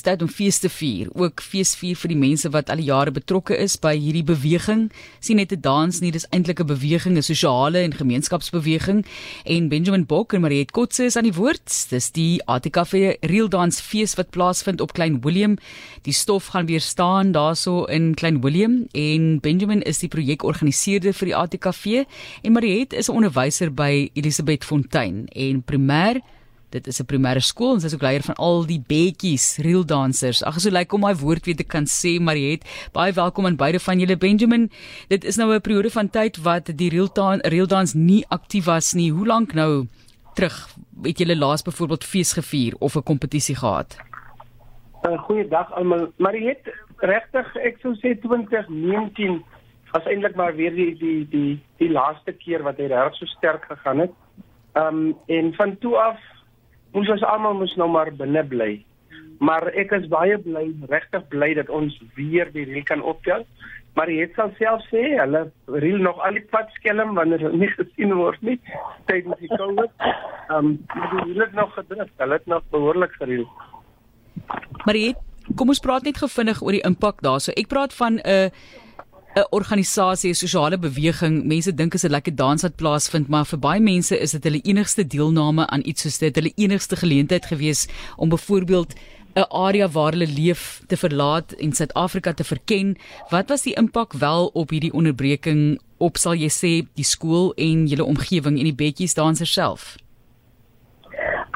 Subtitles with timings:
[0.00, 2.88] dis tyd om fees te vier, ook fees vier vir die mense wat al die
[2.88, 4.88] jare betrokke is by hierdie beweging.
[5.20, 9.04] Sien net 'n dans nie, dis eintlik 'n beweging, 'n sosiale en gemeenskapsbeweging.
[9.44, 11.68] En Benjamin Bok en Mariet Kotse is aan die woord.
[11.90, 15.58] Dis die ATKV Real Dance fees wat plaasvind op Klein Willem.
[16.02, 21.26] Die stof gaan weer staan daarso in Klein Willem en Benjamin is die projekorganiseerder vir
[21.26, 22.04] die ATKV
[22.42, 26.22] en Mariet is 'n onderwyser by Elisabeth Fontein en primêr
[26.70, 29.84] Dit is 'n primêre skool en sy is ook leier van al die beetjies, real
[29.84, 30.42] dancers.
[30.44, 32.62] Ag, so lyk like om my woord weer te kan sê, Mariet.
[32.92, 34.70] Baie welkom aan beide van julle Benjamin.
[35.08, 38.64] Dit is nou 'n periode van tyd wat die real dance real dance nie aktief
[38.64, 39.10] was nie.
[39.10, 39.86] Hoe lank nou
[40.34, 40.68] terug
[41.02, 43.96] het julle laas byvoorbeeld fees gevier of 'n kompetisie gehad?
[45.02, 46.12] 'n uh, Goeiedag almal.
[46.16, 46.62] Mariet,
[46.96, 49.42] regtig, ek sou sê 2019
[49.92, 53.64] was eintlik maar weer die die die die laaste keer wat hy reg so sterk
[53.64, 54.12] gegaan het.
[54.72, 56.18] Ehm um, en van toe af
[56.92, 58.72] ons ons almal moet nou maar binne bly.
[59.40, 63.46] Maar ek is baie bly, regtig bly dat ons weer die reël kan optel.
[63.98, 67.72] Maar jy het self sê, hulle reël nog al die pad skelm wanneer hulle nie
[67.72, 68.58] gesien word nie
[69.10, 69.96] tydens die COVID.
[70.50, 70.76] Ehm um,
[71.24, 73.48] hulle het nog gedruk, hulle het nog behoorlik gereël.
[74.84, 75.14] Maar jy,
[75.56, 77.52] kom ons praat net gefvinnig oor die impak daarso.
[77.56, 78.78] Ek praat van 'n uh,
[79.34, 81.44] 'n organisasie, 'n sosiale beweging.
[81.44, 84.60] Mense dink as 'n lekker dans wat plaasvind, maar vir baie mense is dit hulle
[84.62, 88.94] enigste deelname aan iets soos dit, hulle enigste geleentheid gewees om byvoorbeeld
[89.34, 92.96] 'n area waar hulle leef te verlaat en Suid-Afrika te verken.
[93.28, 97.86] Wat was die impak wel op hierdie onderbreking op sal jy sê die skool en
[97.86, 99.96] julle omgewing en die betjies dansers self?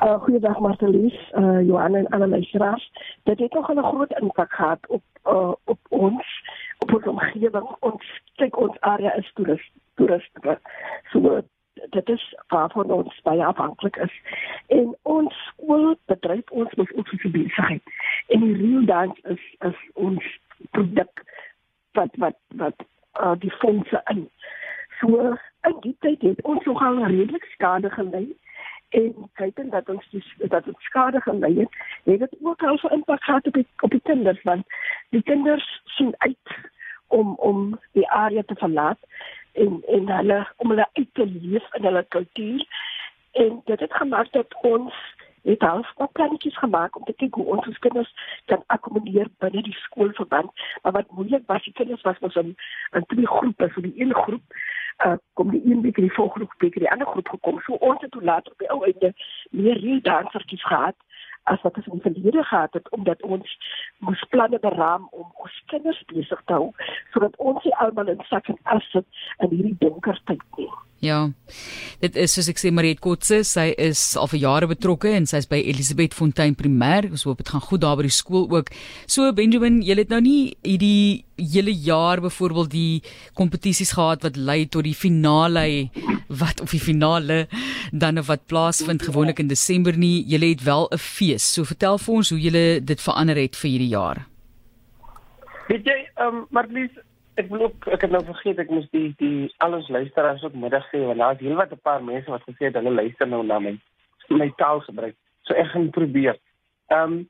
[0.05, 2.91] Uh, goeiedag Martelies, uh, Johan en Anna Meisraas.
[3.25, 6.27] Dit het nog 'n groot impak gehad op uh, op ons
[6.84, 10.58] op ons omgewing ons kyk ons area is toerist toeriste
[11.12, 11.40] so
[11.90, 14.12] dit is waarvan ons baie afhanklik is.
[14.66, 17.82] En ons skool bedryf ons met ons besigheid
[18.27, 20.28] en die real dance is is ons
[20.70, 21.24] produk
[21.98, 22.86] wat wat wat
[23.20, 24.28] uh, die fondse in.
[25.00, 25.36] So
[25.68, 28.27] in die tyd het ons nogal redelik skade gelei
[28.94, 32.88] en kyk dat ons dis dat dit skade gelei het het dit ook al so
[32.88, 34.66] impak gehad op die, op die kinders want
[35.10, 36.58] die kinders sien uit
[37.06, 38.98] om om die area te verlaat
[39.54, 42.66] en en hulle om hulle uit te leef in hulle kultuur.
[43.33, 44.94] En dit het gemaak dat ons
[45.42, 48.12] het half wat plannetjies gemaak om te kyk hoe ons ons kinders
[48.50, 50.50] kan akkommodeer binne die skoolverband.
[50.83, 52.54] Maar wat moeilik was die kinders was ons in
[52.92, 54.58] in twee groepe so die een groep
[55.06, 57.60] uh, kom die een bietjie die volgende groep bietjie die ander groep gekom.
[57.60, 59.14] So ons het toe later op die ou einde
[59.50, 60.96] meer reël dansertjies gehad
[61.52, 63.56] as wat ons in die verlede gehad het omdat ons
[64.06, 66.70] moes planne beraam om ons kinders besig te hou
[67.12, 69.06] sodat ons nie almal in sak en as sit
[69.44, 70.70] in hierdie donker tyd nie.
[71.04, 71.18] Ja.
[72.00, 75.48] Dit is soos ek sê Mariet Kotse, sy is al vir jare betrokke en sy's
[75.50, 77.10] by Elisabeth Fontein Primêr.
[77.10, 78.72] Ons hoop dit gaan goed daar by die skool ook.
[79.10, 83.02] So Benjamin, jy het nou nie hierdie hele jaar byvoorbeeld die
[83.36, 85.66] kompetisies gehad wat lei tot die finale
[86.39, 87.46] wat of die finale
[87.92, 90.24] dan of wat plaasvind gewoonlik in Desember nie.
[90.27, 91.52] Jy het wel 'n fees.
[91.55, 94.27] So vertel vir ons hoe jy dit verander het vir hierdie jaar.
[95.68, 96.92] Weet jy, ehm um, Marlies,
[97.34, 100.55] ek wil ook ek het nou vergeet ek moes die die al ons luisteraars ook
[100.55, 103.58] middag sê want daar's heelwat 'n paar mense wat gesê het hulle luister nou na
[103.58, 103.78] my
[104.28, 105.16] my taal gebruik.
[105.42, 106.39] So ek gaan probeer.
[106.89, 107.28] Ehm um,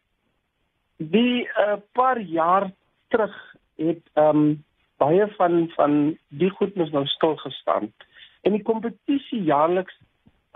[0.97, 2.71] die uh, paar jaar
[3.09, 3.35] terug
[3.77, 4.65] het ehm um,
[4.97, 7.93] baie van van die goednes nou stil gestaan.
[8.45, 9.97] En die kompetisie jaarliks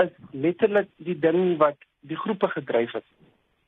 [0.02, 3.06] is letterlik die ding wat die groepe gedryf het.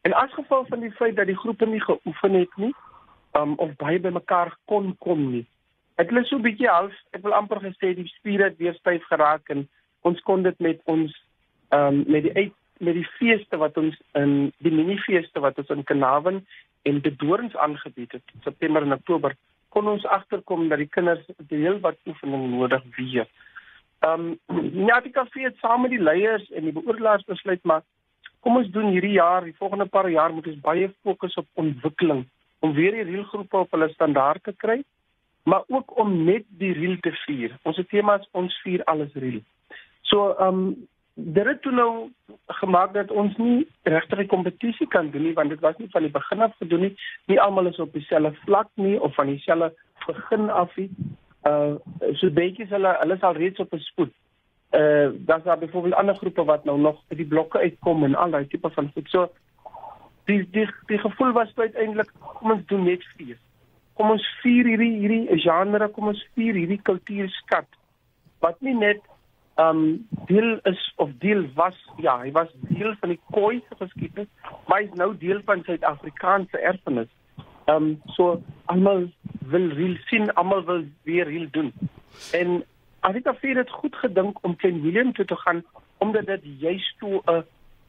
[0.06, 2.74] En as gevolg van die feit dat die groepe nie geoefen het nie,
[3.36, 5.46] um, of baie bymekaar kon kom nie,
[6.00, 9.48] het so 'n bietjie half, ek wil amper gesê die spiere het weer styf geraak
[9.48, 9.68] en
[10.00, 11.12] ons kon dit met ons
[11.68, 15.68] ehm um, met die uit met die feeste wat ons in die minifeeste wat ons
[15.68, 16.46] in Kanaven
[16.82, 19.36] en die Dorings aangebied het September en Oktober
[19.68, 23.28] kon ons agterkom dat die kinders heel wat oefening nodig weer.
[24.00, 27.82] Ehm um, ja, die kafee het saam met die leiers en die beoordelaars besluit maar
[28.40, 32.24] kom ons doen hierdie jaar, die volgende paar jaar moet ons baie fokus op ontwikkeling
[32.58, 34.80] om weer die reëlgroepe op hulle standaard te kry
[35.42, 37.58] maar ook om net die reël te vier.
[37.62, 39.42] Ons tema is ons vier alles reël.
[40.02, 42.08] So ehm um, dit het toe nou
[42.60, 46.02] gemaak dat ons nie regtig 'n kompetisie kan doen nie want dit was nie van
[46.02, 46.96] die begin af gedoen nie.
[47.26, 49.74] Nie almal is op dieselfde vlak nie of van dieselfde
[50.06, 50.90] begin af nie.
[51.44, 51.74] Uh
[52.20, 54.12] so is hulle hulle is al reeds op 'n spoed.
[54.72, 58.30] Uh daar's daar byvoorbeeld ander groepe wat nou nog by die blokke uitkom en al
[58.30, 59.08] daai tipe van goed.
[59.08, 59.30] So
[60.24, 63.36] die die die gevoel was uiteindelik kom ons doen net vier
[64.00, 67.68] kom ons vier hierdie hierdie genre, kom ons vier hierdie kultuurskat
[68.40, 69.02] wat nie net
[69.60, 74.30] um deel is of deel was ja, hy was deel van die Khoi se geskiedenis,
[74.64, 77.10] maar hy is nou deel van Suid-Afrikaanse erfenis.
[77.70, 79.08] Um so almal
[79.52, 81.72] wil reël sien, almal wil weer reël doen.
[82.32, 82.64] En
[83.00, 85.64] Anita het dit goed gedink om Klein Willem toe te gaan
[85.98, 87.44] omdat dit juist so 'n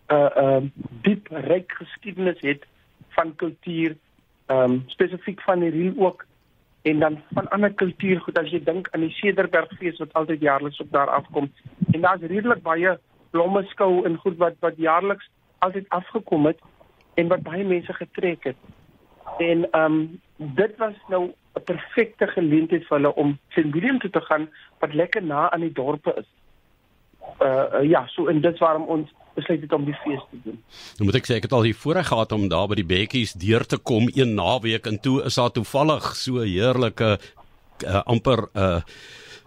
[0.09, 2.65] 'n 'n diep ryk geskiedenis het
[3.09, 3.95] van kultuur,
[4.45, 6.25] ehm um, spesifiek van die reël ook
[6.81, 10.91] en dan van ander kultuurgoed as jy dink aan die Cederbergfees wat altyd jaarliks op
[10.91, 11.51] daar afkom
[11.91, 12.97] en daar's redelik baie
[13.31, 15.29] blomme skou en goed wat wat jaarliks
[15.59, 16.59] altyd afgekom het
[17.13, 18.55] en wat baie mense getrek het.
[19.37, 20.21] En ehm um,
[20.55, 24.49] dit was nou 'n perfekte geleentheid vir hulle om St William toe te gaan
[24.79, 26.29] wat lekker na aan die dorpe is.
[27.41, 30.63] Uh, uh ja, so en dit waarom ons besluit het om die fees te doen.
[30.97, 33.33] Nou moet ek sê ek het al hier voorreg gehad om daar by die bekkies
[33.33, 37.17] deur te kom een naweek en toe is daar toevallig so heerlike
[37.85, 38.81] uh, amper uh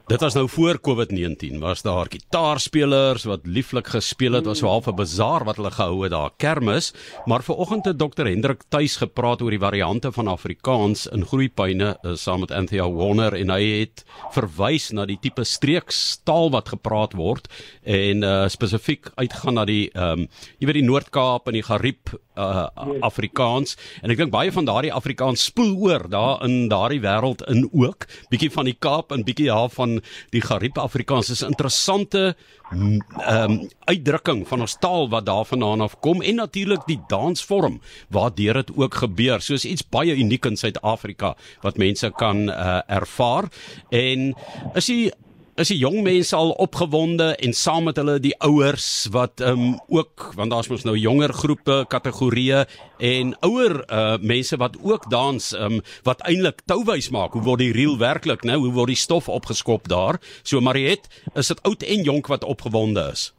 [0.04, 1.58] Dit was nou voor COVID-19.
[1.58, 6.02] Was daar gitaarspelers wat lieflik gespeel het, was so half 'n bazaar wat hulle gehou
[6.02, 6.92] het daar, kermis.
[7.24, 8.24] Maar vanoggend het Dr.
[8.24, 13.34] Hendrik tuis gepraat oor die variante van Afrikaans in Groepyne uh, saam met Anthea Warner
[13.34, 17.48] en hy het verwys na die tipe streekstaal wat gepraat word
[17.82, 20.28] en uh, spesifiek uitgaan na die ehm um,
[20.58, 22.66] jy weet die Noord-Kaap en die Gariep uh,
[23.00, 27.68] Afrikaans en ek dink baie van daardie Afrikaans spoel oor daar in daardie wêreld in
[27.72, 31.30] ook bietjie van die Kaap en bietjie daar van die Gariep Afrikaans.
[31.30, 32.36] Is 'n interessante
[32.70, 38.54] ehm um, uitdrukking van ons taal wat daarvandaan af kom en natuurlik die dansvorm waardeur
[38.54, 39.40] dit ook gebeur.
[39.40, 43.44] Soos iets baie uniek in Suid-Afrika wat mense kan uh, ervaar.
[43.90, 44.34] En
[44.74, 45.12] is die
[45.54, 49.76] is die jong mense al opgewonde en saam met hulle die ouers wat ehm um,
[49.86, 52.64] ook want daar's mos nou jonger groepe kategorieë
[52.98, 57.38] en ouer uh, mense wat ook dans ehm um, wat eintlik touwys maak.
[57.38, 60.18] Hoe word die reel werklik nou hoe word die stof opgeskop daar?
[60.42, 63.30] So Mariet is dit oud en jonk wat opgewonde is?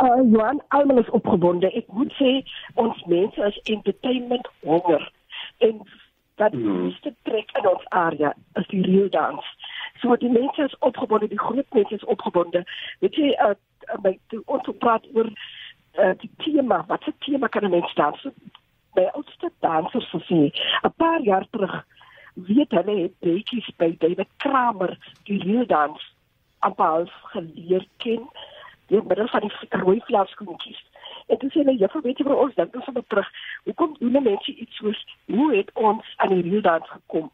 [0.00, 1.68] Uh, Johan, almal is opgewonde.
[1.76, 2.38] Ek moet sê
[2.74, 5.02] ons mense is entertainment honger.
[5.58, 5.82] En
[6.40, 6.86] wat hmm.
[6.88, 9.44] is die trek in ons area is die reel dans.
[10.00, 12.64] So die mense is opgebonde, die groep mense is opgebonde.
[13.04, 13.54] Weet jy, uh,
[14.04, 14.16] by
[14.46, 18.20] ons praat oor uh, die tema, wat se tema kan 'n mens dans?
[18.20, 18.32] So,
[18.94, 20.50] by oudste dansers so sê,
[20.84, 21.84] 'n paar jaar terug
[22.34, 26.00] weet hulle het baie by David Kramer die real dans
[26.58, 28.28] amper geleer ken
[28.86, 30.80] deur middel van die rooi vlakskoentjies.
[31.30, 32.74] En toe sê hulle, juffrou, weet jy vir ons dink?
[32.74, 33.30] Ons op terug.
[33.68, 35.00] Hoekom doen mense iets soos
[35.30, 37.30] hoe het ons aan die dans gekom?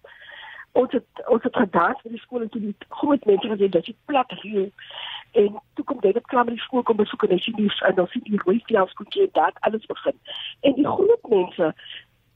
[0.77, 3.89] ons het ons het gedans by die skool en toe die groot mense gesê dat
[3.89, 4.69] dit plat hier.
[5.41, 8.11] En toe kom op klaar by die skool kom besoek en jy nie en dan
[8.13, 10.19] sien jy hoe jy as kon jy dat alles begin.
[10.69, 11.73] En die groot mense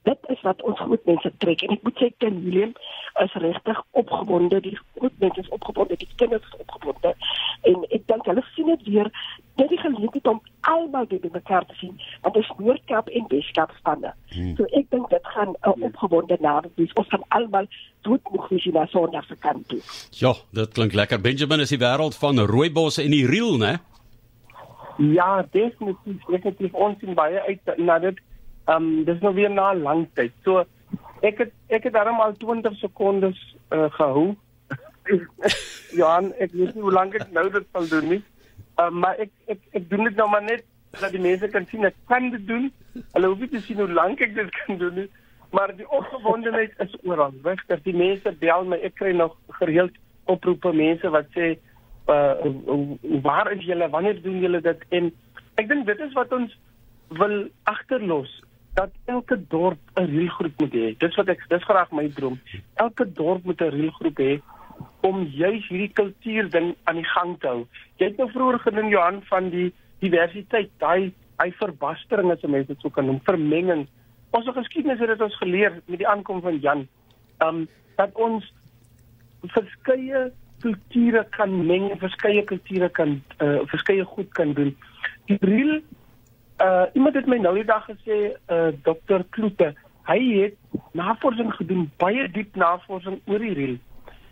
[0.08, 1.62] dit is wat ons groot mense trek.
[1.62, 2.72] En ek moet sê Ken William
[3.24, 4.62] is regtig opgewonde.
[4.64, 5.52] Die groot mense is
[6.00, 7.14] die kinders is
[7.68, 9.10] en ek dink hulle sien dit weer
[11.08, 14.56] by mekaar te sien want dit is Noord-Kaap en Weskaap spanne hmm.
[14.56, 17.66] so ek dink dit gaan 'n uh, opgewonde naweek wees ons gaan almal
[18.02, 19.80] dood moeg wees na Sondag se kant toe
[20.22, 23.78] ja dit klink lekker Benjamin is die wêreld van rooibos en die reel né
[25.00, 26.26] Ja, definitief.
[26.28, 28.18] Ek het ons sien baie uit na dit
[28.70, 30.32] Ehm um, dis nou weer na 'n lang tyd.
[30.44, 30.64] So
[31.20, 34.36] ek het ek het daarom al 20 sekondes uh, gehou.
[35.98, 38.22] Johan, ek weet nie hoe lank ek nou dit sal doen nie.
[38.76, 40.64] Ehm um, maar ek ek ek doen dit nou maar net
[40.98, 42.70] dat die mense kan sien ek kan dit doen.
[43.14, 45.08] Hulle hoef nie te sien hoe lank ek dit kan doen nie.
[45.54, 47.34] Maar die opgewondenheid is oral.
[47.42, 48.78] Dat die mense bel my.
[48.86, 49.96] Ek kry nog gereeld
[50.30, 51.56] oproepe mense wat sê
[52.10, 52.34] uh
[53.22, 53.90] waar is julle?
[53.90, 54.86] Wanneer doen julle dit?
[54.90, 55.10] En
[55.60, 56.54] ek dink dit is wat ons
[57.18, 57.36] wil
[57.70, 58.30] agterlos
[58.78, 60.94] dat elke dorp 'n reelgroep moet hê.
[60.98, 62.38] Dis wat ek dis graag my droom.
[62.74, 64.40] Elke dorp moet 'n reelgroep hê
[65.00, 67.66] om juis hierdie kultuur ding aan die gang te hou.
[67.96, 72.82] Jy het nou vroeër genoem Johan van die diversiteit, daai hy verbastering as mense dit
[72.84, 73.86] sou kan noem, vermenging.
[74.36, 76.86] Ons geskiedenis het dit ons geleer met die aankom van Jan.
[77.44, 77.66] Um
[77.96, 78.44] dat ons
[79.52, 80.30] verskeie
[80.60, 84.74] kulture kan meng, verskeie kulture kan uh, verskeie goed kan doen.
[85.28, 85.80] Die reel
[86.60, 88.18] uh iemand het my nou die dag gesê
[88.52, 89.72] uh dokter Kloete,
[90.08, 93.76] hy het navorsing gedoen, baie diep navorsing oor die riel.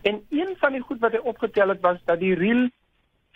[0.08, 2.68] En een van die goed wat hy opgetel het was dat die riel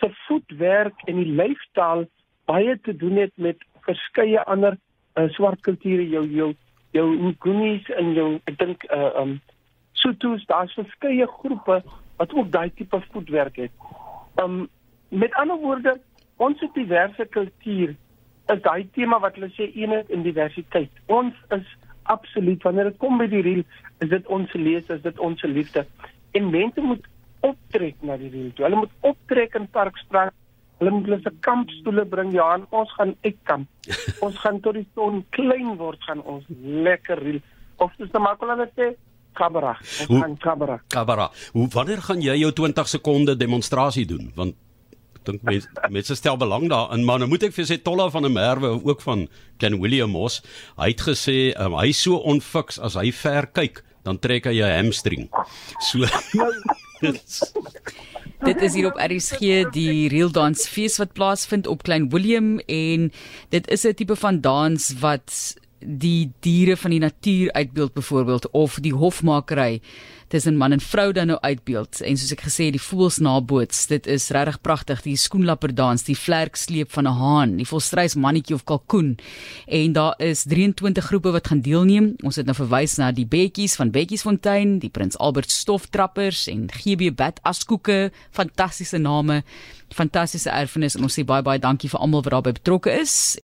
[0.01, 2.05] se voetwerk en die lyfstaal
[2.45, 3.57] baie te doen het met
[3.87, 4.77] verskeie ander
[5.15, 6.53] uh, swart kulture jou jou
[6.93, 9.41] jou Nguni's en jou ek dink uh um
[10.03, 11.77] Sotos, daar's verskeie groepe
[12.17, 13.71] wat ook daai tipe voetwerk het.
[14.41, 14.67] Um
[15.09, 15.93] met ander woorde,
[16.37, 17.95] ons het diverse kulture
[18.51, 20.91] is daai tema wat hulle sê eenheid en diversiteit.
[21.07, 21.67] Ons is
[22.11, 23.63] absoluut wanneer dit kom by die reel,
[24.03, 25.85] is dit ons lees, is dit ons liefde.
[26.35, 27.05] En mense moet
[27.47, 28.51] optrek na die reel.
[28.57, 30.35] Hulle moet optrek in Parkstraat.
[30.79, 32.33] Hulle moet hulle se kampstoele bring.
[32.33, 33.67] Ja, en ons gaan uitkamp.
[34.25, 36.43] ons gaan tot die son klein word gaan ons
[36.87, 37.39] lekker reel.
[37.77, 38.93] Of soos die makelaar sê,
[39.33, 39.77] kabara.
[39.79, 40.81] Ons Hoe- gaan kabara.
[40.87, 44.31] Kabara, hoe wanneer gaan jy jou 20 sekonde demonstrasie doen?
[44.35, 44.55] Want
[45.23, 48.31] dink mense mense stel belang daarin, maar nou moet ek vir sê Tolla van der
[48.35, 49.27] Merwe ook van
[49.57, 50.41] Ken William Moss,
[50.75, 54.75] hy het gesê um, hy so onfiks as hy ver kyk, dan trek hy 'n
[54.83, 55.29] hamstring.
[55.79, 56.03] So
[58.43, 63.11] Dit is hier op RSG die Real Dance Fees wat plaasvind op Klein Willem en
[63.49, 68.79] dit is 'n tipe van dans wat die diere van die natuur uitbeeld byvoorbeeld of
[68.81, 69.81] die hofmakery
[70.33, 72.01] tussen man en vrou dan nou uitbeeld.
[72.01, 76.17] En soos ek gesê het, die voels naboots dit is regtig pragtig die skoenlapperdans die
[76.17, 79.17] vlerksleep van 'n haan die volstrys mannetjie of kalkoen.
[79.67, 82.15] En daar is 23 groepe wat gaan deelneem.
[82.23, 87.13] Ons het nou verwys na die Bekkies van Bekkiesfontein die Prins Albert stoftrappers en GB
[87.15, 89.43] Bat askoeke fantastiese name
[89.93, 90.95] fantastiese erfenis.
[90.95, 93.37] En ons sê baie baie dankie vir almal wat daarbey betrokke is